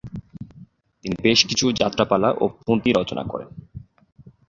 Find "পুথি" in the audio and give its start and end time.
2.57-2.89